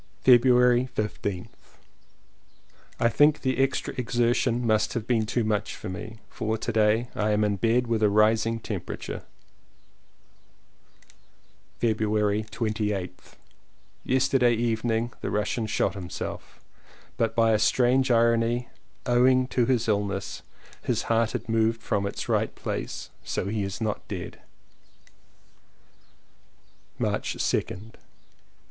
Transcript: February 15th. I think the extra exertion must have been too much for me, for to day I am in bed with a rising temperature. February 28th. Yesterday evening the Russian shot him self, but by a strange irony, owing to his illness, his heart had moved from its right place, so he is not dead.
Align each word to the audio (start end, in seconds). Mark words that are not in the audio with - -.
February 0.23 0.89
15th. 0.95 1.77
I 2.99 3.07
think 3.07 3.41
the 3.41 3.59
extra 3.59 3.93
exertion 3.99 4.65
must 4.65 4.93
have 4.95 5.05
been 5.05 5.27
too 5.27 5.43
much 5.43 5.75
for 5.75 5.89
me, 5.89 6.17
for 6.27 6.57
to 6.57 6.71
day 6.73 7.09
I 7.13 7.29
am 7.29 7.43
in 7.43 7.57
bed 7.57 7.85
with 7.85 8.01
a 8.01 8.09
rising 8.09 8.59
temperature. 8.61 9.21
February 11.77 12.43
28th. 12.49 13.35
Yesterday 14.03 14.55
evening 14.55 15.13
the 15.21 15.29
Russian 15.29 15.67
shot 15.67 15.93
him 15.93 16.09
self, 16.09 16.59
but 17.15 17.35
by 17.35 17.51
a 17.51 17.59
strange 17.59 18.09
irony, 18.09 18.69
owing 19.05 19.45
to 19.49 19.67
his 19.67 19.87
illness, 19.87 20.41
his 20.81 21.03
heart 21.03 21.33
had 21.33 21.47
moved 21.47 21.79
from 21.83 22.07
its 22.07 22.27
right 22.27 22.55
place, 22.55 23.11
so 23.23 23.45
he 23.45 23.61
is 23.61 23.79
not 23.79 24.07
dead. 24.07 24.41